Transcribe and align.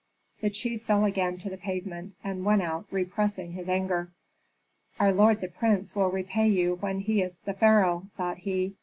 The 0.41 0.49
chief 0.49 0.81
fell 0.81 1.05
again 1.05 1.37
to 1.37 1.49
the 1.51 1.57
pavement, 1.57 2.15
and 2.23 2.43
went 2.43 2.63
out 2.63 2.87
repressing 2.89 3.51
his 3.51 3.69
anger. 3.69 4.09
"Our 4.99 5.13
lord 5.13 5.41
the 5.41 5.47
prince 5.47 5.95
will 5.95 6.09
repay 6.09 6.47
you 6.47 6.77
when 6.77 7.01
he 7.01 7.21
is 7.21 7.37
the 7.37 7.53
pharaoh!" 7.53 8.07
thought 8.17 8.37
he. 8.37 8.77